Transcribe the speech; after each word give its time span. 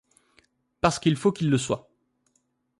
parce 0.79 0.97
qu’il 0.97 1.15
faut 1.15 1.31
qu’il 1.31 1.51
le 1.51 1.59
soit. 1.59 1.87